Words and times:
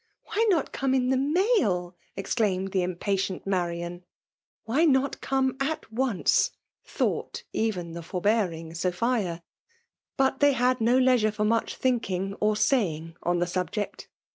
^' 0.31 0.35
Why 0.35 0.47
not 0.49 0.71
come 0.71 0.95
in 0.95 1.09
the 1.09 1.15
mail?*' 1.15 1.95
exclaimed 2.15 2.71
the 2.71 2.81
impatient 2.81 3.45
Marian. 3.45 4.03
Why 4.63 4.83
not 4.83 5.21
come 5.21 5.55
at 5.59 5.93
once 5.93 6.49
?*' 5.93 6.49
thought 6.83 7.43
even 7.53 7.91
the 7.91 8.01
forbearing 8.01 8.73
Sophia. 8.73 9.43
But 10.17 10.39
they 10.39 10.53
had 10.53 10.81
no 10.81 10.97
leisure 10.97 11.31
for 11.31 11.45
much 11.45 11.75
thinking 11.75 12.33
or 12.39 12.55
saying 12.55 13.15
on 13.21 13.37
the 13.37 13.45
subject. 13.45 14.09